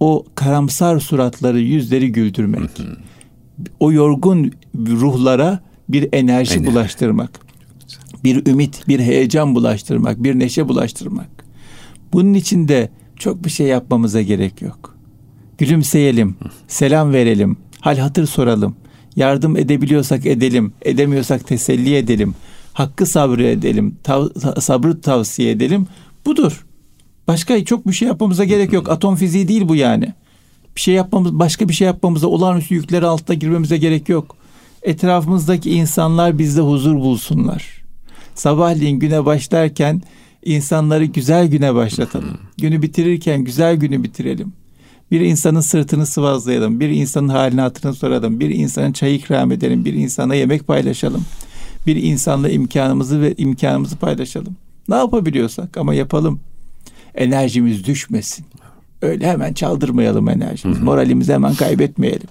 [0.01, 2.70] o karamsar suratları, yüzleri güldürmek.
[3.81, 6.66] O yorgun ruhlara bir enerji Aynen.
[6.66, 7.31] bulaştırmak.
[8.25, 11.29] Bir ümit, bir heyecan bulaştırmak, bir neşe bulaştırmak.
[12.12, 14.96] Bunun için de çok bir şey yapmamıza gerek yok.
[15.59, 16.37] Gülümseyelim,
[16.68, 18.77] selam verelim, hal hatır soralım.
[19.16, 22.35] Yardım edebiliyorsak edelim, edemiyorsak teselli edelim.
[22.76, 25.86] Hakkı sabrı edelim, tav- sabrı tavsiye edelim.
[26.26, 26.66] Budur.
[27.28, 28.90] Başka çok bir şey yapmamıza gerek yok.
[28.90, 30.14] Atom fiziği değil bu yani.
[30.76, 34.36] Bir şey yapmamız, başka bir şey yapmamıza, olağanüstü yükleri altına girmemize gerek yok
[34.82, 37.82] etrafımızdaki insanlar bizde huzur bulsunlar.
[38.34, 40.02] Sabahleyin güne başlarken
[40.44, 42.38] insanları güzel güne başlatalım.
[42.58, 44.52] Günü bitirirken güzel günü bitirelim.
[45.10, 46.80] Bir insanın sırtını sıvazlayalım.
[46.80, 48.40] Bir insanın halini hatırını soralım.
[48.40, 49.84] Bir insanın çay ikram edelim.
[49.84, 51.24] Bir insana yemek paylaşalım.
[51.87, 54.57] Bir insanla imkanımızı ve imkanımızı paylaşalım.
[54.88, 56.40] Ne yapabiliyorsak ama yapalım.
[57.14, 58.46] Enerjimiz düşmesin.
[59.03, 60.83] Öyle hemen çaldırmayalım enerjimizi.
[60.83, 62.29] Moralimizi hemen kaybetmeyelim.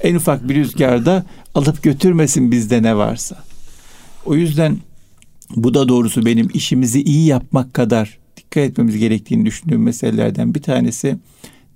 [0.00, 3.44] En ufak bir rüzgarda alıp götürmesin bizde ne varsa.
[4.26, 4.78] O yüzden
[5.56, 11.16] bu da doğrusu benim işimizi iyi yapmak kadar dikkat etmemiz gerektiğini düşündüğüm meselelerden bir tanesi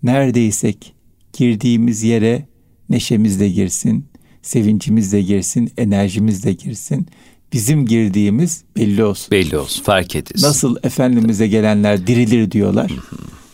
[0.02, 0.94] neredeysek
[1.32, 2.46] girdiğimiz yere
[2.90, 4.04] neşemiz de girsin,
[4.42, 7.06] sevincimiz de girsin, enerjimiz de girsin.
[7.52, 9.30] Bizim girdiğimiz belli olsun.
[9.30, 10.46] Belli olsun, fark edilsin.
[10.46, 12.92] Nasıl Efendimiz'e gelenler dirilir diyorlar.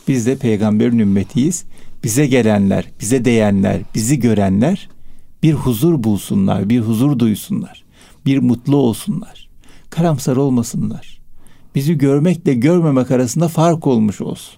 [0.09, 1.65] Biz de peygamberin ümmetiyiz.
[2.05, 4.89] Bize gelenler, bize değenler, bizi görenler
[5.43, 7.85] bir huzur bulsunlar, bir huzur duysunlar,
[8.27, 9.49] bir mutlu olsunlar.
[9.91, 11.19] Karamsar olmasınlar.
[11.75, 14.55] Bizi görmekle görmemek arasında fark olmuş olsun.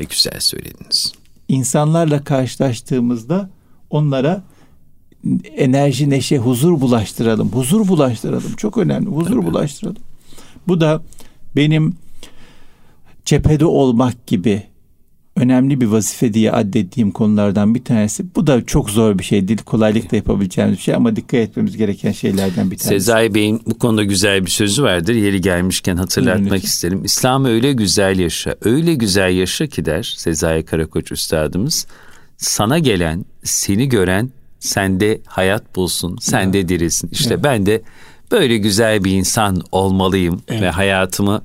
[0.00, 1.12] Ne güzel söylediniz.
[1.48, 3.50] İnsanlarla karşılaştığımızda
[3.90, 4.42] onlara
[5.56, 7.48] enerji, neşe, huzur bulaştıralım.
[7.48, 8.52] Huzur bulaştıralım.
[8.56, 9.08] Çok önemli.
[9.08, 9.46] Huzur Tabii.
[9.46, 10.02] bulaştıralım.
[10.68, 11.02] Bu da
[11.56, 11.96] benim
[13.24, 14.62] cephede olmak gibi
[15.36, 18.34] önemli bir vazife diye addettiğim konulardan bir tanesi.
[18.36, 19.58] Bu da çok zor bir şey değil.
[19.58, 22.88] Kolaylıkla yapabileceğimiz bir şey ama dikkat etmemiz gereken şeylerden bir tanesi.
[22.88, 25.14] Sezai Bey'in bu konuda güzel bir sözü vardır.
[25.14, 27.04] Yeri gelmişken hatırlatmak isterim.
[27.04, 31.86] İslam'ı öyle güzel yaşa, öyle güzel yaşa ki der Sezai Karakoç Üstadımız.
[32.36, 34.30] Sana gelen, seni gören
[34.60, 36.68] sende hayat bulsun, sende evet.
[36.68, 37.08] dirilsin.
[37.12, 37.44] İşte evet.
[37.44, 37.82] ben de
[38.30, 40.62] böyle güzel bir insan olmalıyım evet.
[40.62, 41.42] ve hayatımı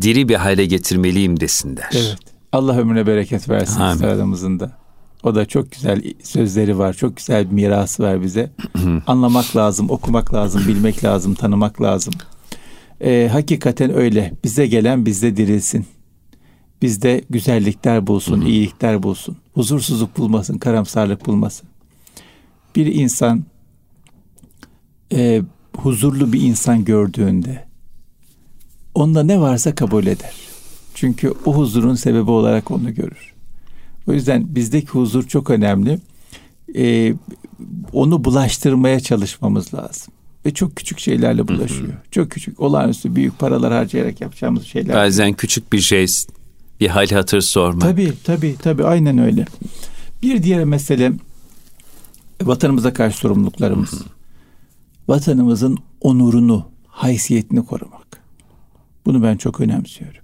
[0.00, 1.90] diri bir hale getirmeliyim desin der.
[1.92, 2.18] Evet.
[2.52, 4.78] Allah ömrüne bereket versin aramızın da.
[5.22, 6.92] O da çok güzel sözleri var.
[6.92, 8.50] Çok güzel bir mirası var bize.
[9.06, 12.14] Anlamak lazım, okumak lazım, bilmek lazım, tanımak lazım.
[13.00, 14.32] Ee, hakikaten öyle.
[14.44, 15.86] Bize gelen bizde dirilsin.
[16.82, 19.36] Bizde güzellikler bulsun, iyilikler bulsun.
[19.54, 21.68] Huzursuzluk bulmasın, karamsarlık bulmasın.
[22.78, 23.44] Bir insan
[25.12, 25.42] e,
[25.76, 27.64] huzurlu bir insan gördüğünde
[28.94, 30.34] onda ne varsa kabul eder.
[30.94, 33.34] Çünkü o huzurun sebebi olarak onu görür.
[34.06, 35.98] O yüzden bizdeki huzur çok önemli.
[36.76, 37.14] Ee,
[37.92, 40.12] onu bulaştırmaya çalışmamız lazım.
[40.46, 41.88] Ve çok küçük şeylerle bulaşıyor.
[41.88, 42.10] Hı hı.
[42.10, 44.96] Çok küçük, olağanüstü büyük paralar harcayarak yapacağımız şeyler.
[44.96, 46.06] Bazen küçük bir şey,
[46.80, 47.82] bir hal hatır sormak.
[47.82, 48.84] Tabii, tabii, tabii.
[48.84, 49.44] Aynen öyle.
[50.22, 51.12] Bir diğer mesele
[52.42, 53.92] vatanımıza karşı sorumluluklarımız.
[53.92, 54.08] Hı hı.
[55.08, 58.20] Vatanımızın onurunu, haysiyetini korumak.
[59.06, 60.20] Bunu ben çok önemsiyorum.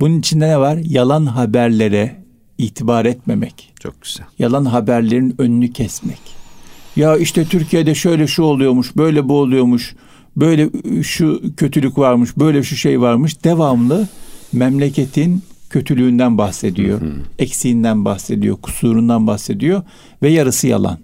[0.00, 0.76] Bunun içinde ne var?
[0.76, 2.24] Yalan haberlere
[2.58, 3.74] itibar etmemek.
[3.80, 4.26] Çok güzel.
[4.38, 6.20] Yalan haberlerin önünü kesmek.
[6.96, 9.96] Ya işte Türkiye'de şöyle şu oluyormuş, böyle bu oluyormuş,
[10.36, 10.70] böyle
[11.02, 13.44] şu kötülük varmış, böyle şu şey varmış.
[13.44, 14.08] Devamlı
[14.52, 17.22] memleketin kötülüğünden bahsediyor, hı hı.
[17.38, 19.82] eksiğinden bahsediyor, kusurundan bahsediyor
[20.22, 20.98] ve yarısı yalan.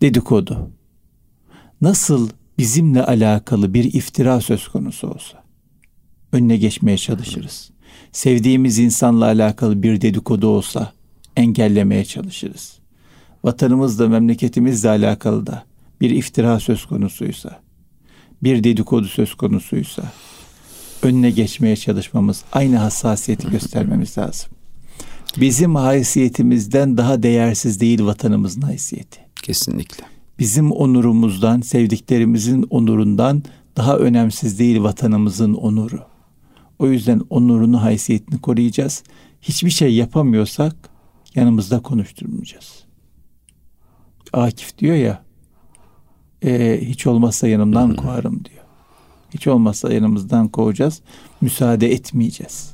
[0.00, 0.70] Dedikodu.
[1.80, 5.44] Nasıl bizimle alakalı bir iftira söz konusu olsa
[6.32, 7.70] önüne geçmeye çalışırız.
[8.12, 10.92] Sevdiğimiz insanla alakalı bir dedikodu olsa
[11.36, 12.78] engellemeye çalışırız.
[13.44, 15.64] Vatanımızla, memleketimizle alakalı da
[16.00, 17.60] bir iftira söz konusuysa,
[18.42, 20.02] bir dedikodu söz konusuysa
[21.02, 24.50] önüne geçmeye çalışmamız, aynı hassasiyeti göstermemiz lazım.
[25.36, 29.20] Bizim haysiyetimizden daha değersiz değil vatanımızın haysiyeti.
[29.42, 30.04] Kesinlikle.
[30.38, 33.42] Bizim onurumuzdan, sevdiklerimizin onurundan
[33.76, 36.02] daha önemsiz değil vatanımızın onuru.
[36.78, 39.02] O yüzden onurunu, haysiyetini koruyacağız.
[39.42, 40.76] Hiçbir şey yapamıyorsak
[41.34, 42.84] yanımızda konuşturmayacağız.
[44.32, 45.22] Akif diyor ya,
[46.44, 48.57] e, hiç olmazsa yanımdan kovarım diyor.
[49.34, 51.00] Hiç olmazsa yanımızdan kovacağız.
[51.40, 52.70] Müsaade etmeyeceğiz.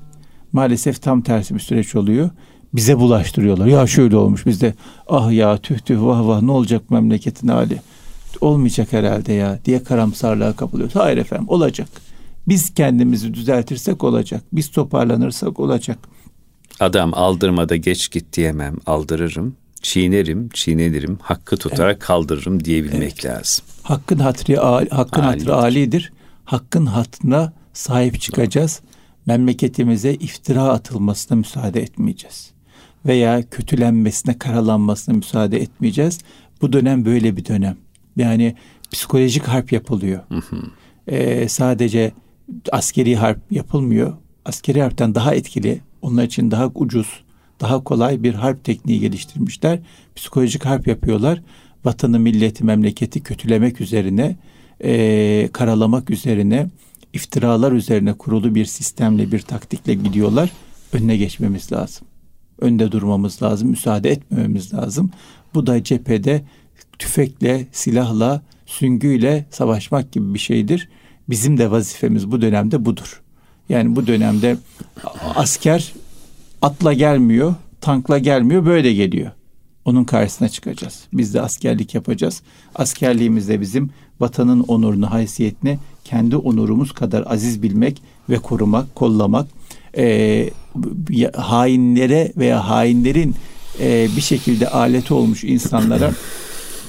[0.53, 2.31] Maalesef tam tersi bir süreç oluyor.
[2.75, 3.67] Bize bulaştırıyorlar.
[3.67, 4.75] Ya şöyle olmuş bizde.
[5.09, 7.81] Ah ya tüh tüh vah vah ne olacak memleketin hali.
[8.41, 10.97] Olmayacak herhalde ya diye karamsarlığa kapılıyoruz.
[10.97, 11.89] Hayır efendim olacak.
[12.49, 14.45] Biz kendimizi düzeltirsek olacak.
[14.53, 15.99] Biz toparlanırsak olacak.
[16.81, 19.57] Adam aldırmada geç git diyemem, aldırırım.
[19.83, 22.03] Çiğnerim, çiğnenirim, hakkı tutarak evet.
[22.03, 23.25] kaldırırım diyebilmek evet.
[23.25, 23.65] lazım.
[23.83, 25.47] Hakkın hatırı hakkın alidir.
[25.47, 26.13] hatırı alidir.
[26.45, 28.81] Hakkın hatırına sahip çıkacağız.
[29.27, 32.51] Memleketimize iftira atılmasına müsaade etmeyeceğiz.
[33.07, 36.19] Veya kötülenmesine, karalanmasına müsaade etmeyeceğiz.
[36.63, 37.77] Bu dönem böyle bir dönem.
[38.17, 38.55] Yani
[38.93, 40.21] psikolojik harp yapılıyor.
[40.29, 40.57] Hı hı.
[41.09, 42.13] Ee, sadece
[42.73, 44.13] askeri harp yapılmıyor.
[44.45, 47.25] Askeri harpten daha etkili, onlar için daha ucuz,
[47.61, 49.79] daha kolay bir harp tekniği geliştirmişler.
[50.17, 51.43] Psikolojik harp yapıyorlar.
[51.85, 54.37] Vatanı, milleti, memleketi kötülemek üzerine,
[54.81, 56.67] e, karalamak üzerine,
[57.13, 60.51] iftiralar üzerine kurulu bir sistemle, bir taktikle gidiyorlar.
[60.93, 62.07] Önüne geçmemiz lazım.
[62.61, 65.11] Önde durmamız lazım, müsaade etmememiz lazım.
[65.55, 66.45] Bu da cephede
[66.99, 70.89] tüfekle, silahla, süngüyle savaşmak gibi bir şeydir.
[71.29, 73.23] Bizim de vazifemiz bu dönemde budur.
[73.69, 74.57] Yani bu dönemde
[75.35, 75.93] asker
[76.63, 79.31] atla gelmiyor, tankla gelmiyor, böyle geliyor.
[79.85, 81.05] Onun karşısına çıkacağız.
[81.13, 82.43] Biz de askerlik yapacağız.
[82.75, 89.49] Askerliğimizde bizim vatanın onurunu, haysiyetini kendi onurumuz kadar aziz bilmek ve korumak, kollamak,
[89.97, 90.51] e,
[91.37, 93.35] hainlere veya hainlerin
[93.81, 96.13] e, bir şekilde aleti olmuş insanlara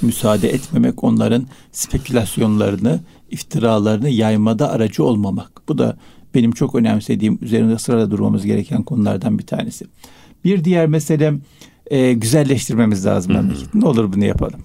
[0.01, 2.99] müsaade etmemek, onların spekülasyonlarını,
[3.31, 5.61] iftiralarını yaymada aracı olmamak.
[5.67, 5.97] Bu da
[6.35, 9.85] benim çok önemsediğim, üzerinde sırada durmamız gereken konulardan bir tanesi.
[10.43, 11.33] Bir diğer mesele
[11.87, 13.79] e, güzelleştirmemiz lazım memleketi.
[13.79, 14.59] Ne olur bunu yapalım.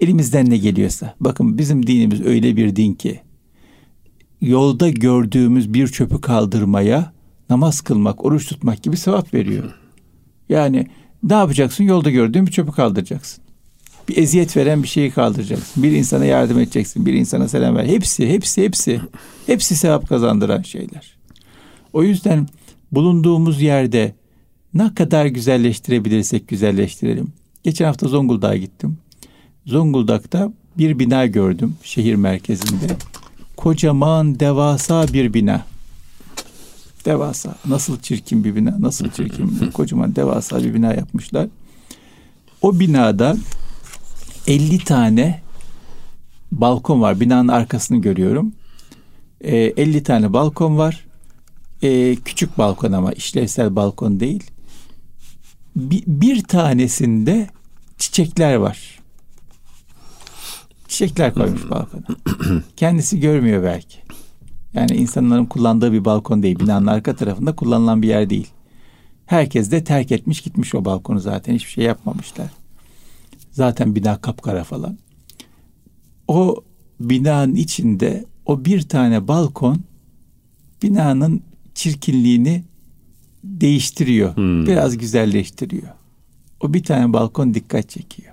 [0.00, 1.14] Elimizden ne geliyorsa.
[1.20, 3.20] Bakın bizim dinimiz öyle bir din ki
[4.40, 7.12] yolda gördüğümüz bir çöpü kaldırmaya
[7.50, 9.74] namaz kılmak, oruç tutmak gibi sevap veriyor.
[10.48, 10.86] Yani
[11.22, 11.84] ne yapacaksın?
[11.84, 13.44] Yolda gördüğün bir çöpü kaldıracaksın.
[14.08, 15.82] Bir eziyet veren bir şeyi kaldıracaksın.
[15.82, 17.06] Bir insana yardım edeceksin.
[17.06, 17.84] Bir insana selam ver.
[17.84, 19.00] Hepsi, hepsi, hepsi.
[19.46, 21.16] Hepsi sevap kazandıran şeyler.
[21.92, 22.48] O yüzden
[22.92, 24.14] bulunduğumuz yerde
[24.78, 27.32] ne kadar güzelleştirebilirsek güzelleştirelim.
[27.62, 28.98] Geçen hafta Zonguldak'a gittim.
[29.66, 32.86] Zonguldak'ta bir bina gördüm şehir merkezinde.
[33.56, 35.64] Kocaman devasa bir bina.
[37.04, 37.54] Devasa.
[37.66, 41.48] Nasıl çirkin bir bina, nasıl çirkin bir kocaman devasa bir bina yapmışlar.
[42.62, 43.36] O binada
[44.46, 45.40] 50 tane
[46.52, 47.20] balkon var.
[47.20, 48.52] Binanın arkasını görüyorum.
[49.40, 51.06] E, ee, 50 tane balkon var.
[51.82, 54.50] E, küçük balkon ama işlevsel balkon değil.
[55.76, 57.48] Bir, bir tanesinde
[57.98, 58.98] çiçekler var.
[60.88, 62.04] Çiçekler koymuş balkona.
[62.76, 63.98] Kendisi görmüyor belki.
[64.74, 66.58] Yani insanların kullandığı bir balkon değil.
[66.58, 68.50] Binanın arka tarafında kullanılan bir yer değil.
[69.26, 71.54] Herkes de terk etmiş gitmiş o balkonu zaten.
[71.54, 72.50] Hiçbir şey yapmamışlar.
[73.52, 74.98] Zaten bina kapkara falan.
[76.28, 76.64] O
[77.00, 79.80] binanın içinde o bir tane balkon
[80.82, 81.42] binanın
[81.74, 82.64] çirkinliğini
[83.46, 84.36] değiştiriyor.
[84.36, 84.66] Hmm.
[84.66, 85.88] Biraz güzelleştiriyor.
[86.60, 88.32] O bir tane balkon dikkat çekiyor.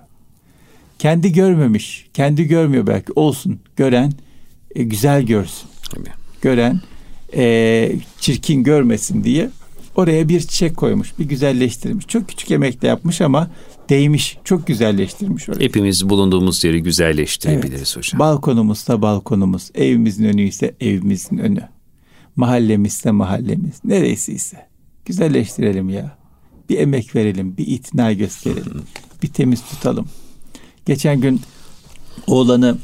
[0.98, 3.60] Kendi görmemiş, kendi görmüyor belki olsun.
[3.76, 4.12] Gören
[4.74, 5.68] e, güzel görsün.
[5.90, 6.10] Tabii.
[6.42, 6.80] Gören
[7.36, 9.50] e, çirkin görmesin diye
[9.96, 12.06] oraya bir çiçek koymuş, bir güzelleştirmiş.
[12.06, 13.50] Çok küçük emekle yapmış ama
[13.88, 15.68] değmiş, çok güzelleştirmiş orayı.
[15.68, 17.96] Hepimiz bulunduğumuz yeri güzelleştirebiliriz evet.
[17.96, 18.18] hocam.
[18.18, 21.68] Balkonumuzsa balkonumuz, evimizin önü ise evimizin önü.
[22.36, 24.73] Mahallemizse mahallemiz, neresiyse.
[25.04, 26.16] Güzelleştirelim ya.
[26.68, 28.82] Bir emek verelim, bir itina gösterelim.
[29.22, 30.06] bir temiz tutalım.
[30.86, 31.40] Geçen gün
[32.26, 32.78] oğlanı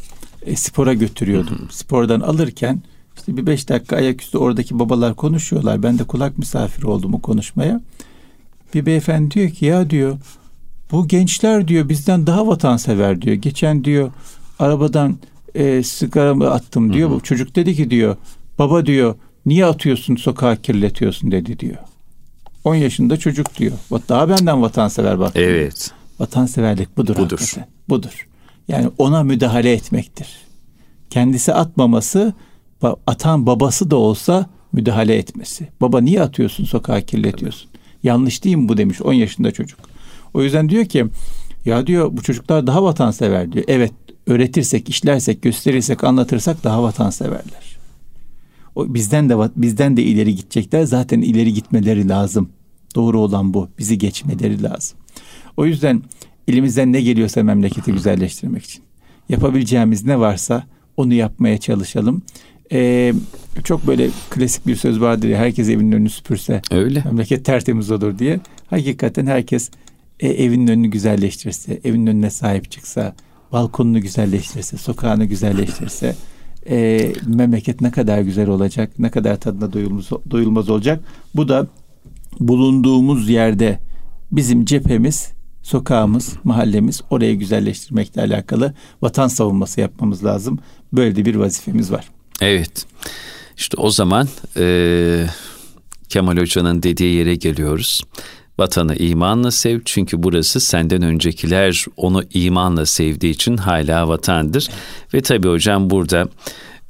[0.47, 1.69] e, spora götürüyordum.
[1.71, 2.83] Spordan alırken
[3.17, 5.83] işte bir beş dakika ayaküstü oradaki babalar konuşuyorlar.
[5.83, 7.81] Ben de kulak misafiri oldum o konuşmaya.
[8.75, 10.19] Bir beyefendi diyor ki ya diyor
[10.93, 13.37] bu gençler diyor bizden daha vatansever diyor.
[13.37, 14.13] Geçen diyor
[14.59, 15.19] arabadan
[15.55, 17.09] e, sigaramı attım diyor.
[17.11, 17.17] Hı hı.
[17.17, 18.17] Bu çocuk dedi ki diyor
[18.59, 19.15] baba diyor
[19.47, 21.79] niye atıyorsun sokağa kirletiyorsun dedi diyor.
[22.65, 23.73] 10 yaşında çocuk diyor.
[24.09, 25.33] Daha benden vatansever bak.
[25.35, 25.91] Evet.
[26.19, 27.17] Vatanseverlik budur.
[27.17, 27.39] Budur.
[27.39, 27.69] Hakikaten.
[27.89, 28.29] Budur.
[28.69, 30.29] Yani ona müdahale etmektir.
[31.11, 32.33] Kendisi atmaması,
[33.07, 35.69] atan babası da olsa müdahale etmesi.
[35.81, 37.71] Baba niye atıyorsun sokağa kirletiyorsun?
[38.03, 39.79] Yanlış değil mi bu demiş 10 yaşında çocuk.
[40.35, 41.07] O yüzden diyor ki
[41.65, 43.65] ya diyor bu çocuklar daha vatansever diyor.
[43.69, 43.93] Evet
[44.27, 47.70] öğretirsek, işlersek, gösterirsek, anlatırsak daha vatanseverler.
[48.75, 50.85] O bizden de bizden de ileri gidecekler.
[50.85, 52.49] Zaten ileri gitmeleri lazım.
[52.95, 53.69] Doğru olan bu.
[53.79, 54.99] Bizi geçmeleri lazım.
[55.57, 56.03] O yüzden
[56.49, 58.83] elimizden ne geliyorsa memleketi güzelleştirmek için
[59.29, 60.65] yapabileceğimiz ne varsa
[60.97, 62.23] onu yapmaya çalışalım.
[62.73, 63.13] Ee,
[63.65, 67.03] çok böyle klasik bir söz vardır ya herkes evinin önünü süpürse Öyle.
[67.05, 68.41] memleket tertemiz olur diye.
[68.67, 69.71] Hakikaten herkes
[70.21, 73.15] e, evinin önünü güzelleştirse, evinin önüne sahip çıksa,
[73.53, 76.17] balkonunu güzelleştirse, sokağını güzelleştirse
[76.69, 81.05] e, memleket ne kadar güzel olacak, ne kadar tadına doyulmaz, doyulmaz olacak.
[81.35, 81.67] Bu da
[82.41, 83.79] bulunduğumuz yerde
[84.33, 90.59] bizim cephemiz, sokağımız, mahallemiz orayı güzelleştirmekle alakalı vatan savunması yapmamız lazım.
[90.93, 92.09] Böyle de bir vazifemiz var.
[92.41, 92.87] Evet.
[93.57, 95.27] İşte o zaman e,
[96.09, 98.03] Kemal Hoca'nın dediği yere geliyoruz.
[98.61, 104.69] Vatanı imanla sev çünkü burası senden öncekiler onu imanla sevdiği için hala vatandır.
[105.15, 106.29] Ve tabii hocam burada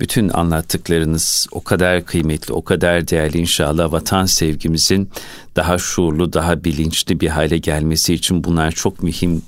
[0.00, 5.10] bütün anlattıklarınız o kadar kıymetli, o kadar değerli inşallah vatan sevgimizin
[5.56, 9.42] daha şuurlu, daha bilinçli bir hale gelmesi için bunlar çok mühim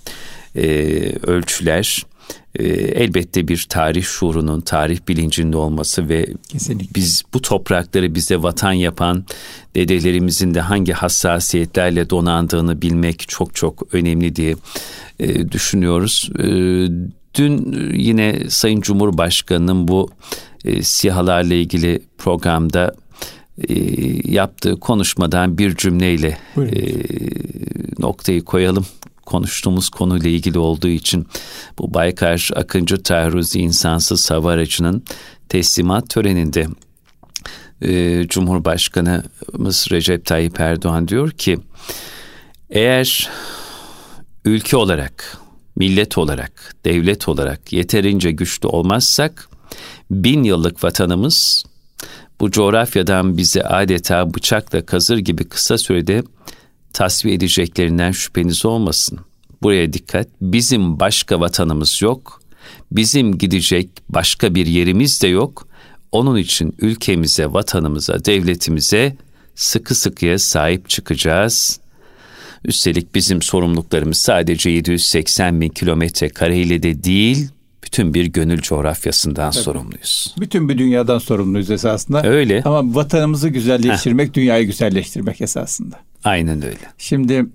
[0.57, 0.65] e,
[1.27, 2.03] ölçüler.
[2.59, 6.95] E, elbette bir tarih şuurunun, tarih bilincinde olması ve Kesinlikle.
[6.95, 9.25] biz bu toprakları bize vatan yapan
[9.75, 14.55] dedelerimizin de hangi hassasiyetlerle donandığını bilmek çok çok önemli diye
[15.21, 16.31] e, düşünüyoruz.
[16.39, 16.45] E,
[17.35, 20.11] dün yine Sayın Cumhurbaşkanı'nın bu
[20.65, 22.95] e, sihalarla ilgili programda
[23.69, 23.75] e,
[24.33, 26.69] yaptığı konuşmadan bir cümleyle e,
[27.99, 28.87] noktayı koyalım
[29.27, 31.27] konuştuğumuz konuyla ilgili olduğu için
[31.79, 35.05] bu Baykar Akıncı Taarruzi insansız hava aracının
[35.49, 36.67] teslimat töreninde
[37.83, 41.59] e, Cumhurbaşkanımız Recep Tayyip Erdoğan diyor ki
[42.71, 43.31] eğer
[44.45, 45.39] ülke olarak
[45.77, 49.49] millet olarak, devlet olarak yeterince güçlü olmazsak,
[50.11, 51.65] bin yıllık vatanımız
[52.41, 56.23] bu coğrafyadan bizi adeta bıçakla kazır gibi kısa sürede
[56.93, 59.19] tasfiye edeceklerinden şüpheniz olmasın.
[59.63, 62.43] Buraya dikkat, bizim başka vatanımız yok,
[62.93, 65.69] bizim gidecek başka bir yerimiz de yok.
[66.13, 69.17] Onun için ülkemize, vatanımıza, devletimize
[69.55, 71.81] sıkı sıkıya sahip çıkacağız.
[72.65, 77.49] Üstelik bizim sorumluluklarımız sadece 780 bin kilometre kareyle de değil,
[77.85, 79.63] bütün bir gönül coğrafyasından Tabii.
[79.63, 80.35] sorumluyuz.
[80.41, 82.27] Bütün bir dünyadan sorumluyuz esasında.
[82.27, 82.63] Öyle.
[82.65, 84.35] Ama vatanımızı güzelleştirmek, Heh.
[84.35, 85.99] dünyayı güzelleştirmek esasında.
[86.25, 86.79] Aynen öyle.
[86.99, 87.47] Şimdi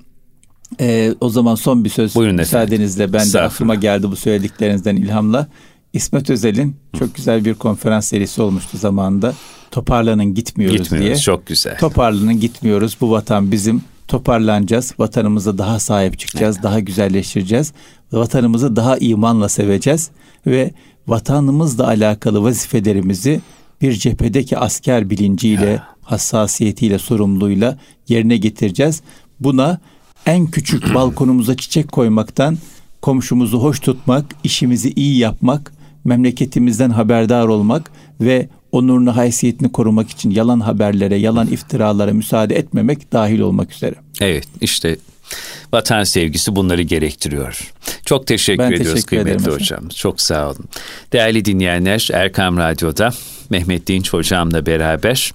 [0.79, 3.29] e, o zaman son bir söz Buyurun müsaadenizle efendim.
[3.33, 5.47] ben de aklıma geldi bu söylediklerinizden ilhamla.
[5.93, 9.33] İsmet Özel'in çok güzel bir konferans serisi olmuştu zamanında.
[9.71, 11.17] Toparlanın gitmiyoruz, gitmiyoruz diye.
[11.17, 11.77] Çok güzel.
[11.77, 12.97] Toparlanın gitmiyoruz.
[13.01, 13.81] Bu vatan bizim.
[14.07, 14.93] Toparlanacağız.
[14.99, 16.55] Vatanımıza daha sahip çıkacağız.
[16.55, 16.63] Evet.
[16.63, 17.73] Daha güzelleştireceğiz.
[18.11, 20.09] Vatanımızı daha imanla seveceğiz.
[20.47, 20.71] Ve
[21.07, 23.41] vatanımızla alakalı vazifelerimizi
[23.81, 25.81] bir cephedeki asker bilinciyle,
[26.11, 27.77] hassasiyetiyle, sorumluluğuyla
[28.07, 29.01] yerine getireceğiz.
[29.39, 29.79] Buna
[30.25, 32.57] en küçük balkonumuza çiçek koymaktan
[33.01, 35.73] komşumuzu hoş tutmak, işimizi iyi yapmak,
[36.05, 37.91] memleketimizden haberdar olmak
[38.21, 43.95] ve onurunu, haysiyetini korumak için yalan haberlere, yalan iftiralara müsaade etmemek dahil olmak üzere.
[44.21, 44.97] Evet, işte
[45.73, 47.73] vatan sevgisi bunları gerektiriyor.
[48.05, 49.89] Çok teşekkür ben ediyoruz teşekkür kıymetli hocam.
[49.89, 50.65] Çok sağ olun.
[51.13, 53.11] Değerli dinleyenler, Erkam Radyo'da
[53.49, 55.33] Mehmet Dinç hocamla beraber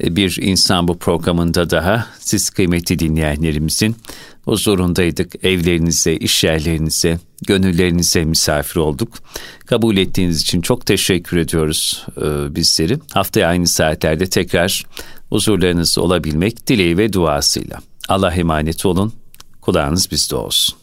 [0.00, 3.96] bir insan bu programında daha siz kıymetli dinleyenlerimizin
[4.44, 5.44] huzurundaydık.
[5.44, 9.18] Evlerinize, iş yerlerinize, gönüllerinize misafir olduk.
[9.66, 12.98] Kabul ettiğiniz için çok teşekkür ediyoruz e, bizleri.
[13.12, 14.84] Haftaya aynı saatlerde tekrar
[15.28, 17.78] huzurlarınızda olabilmek dileği ve duasıyla.
[18.08, 19.12] Allah emanet olun.
[19.60, 20.77] Kulağınız bizde olsun.